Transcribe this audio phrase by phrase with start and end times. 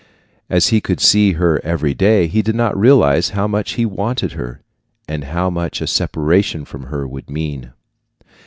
[0.49, 4.31] As he could see her every day, he did not realize how much he wanted
[4.31, 4.63] her,
[5.07, 7.71] and how much a separation from her would mean.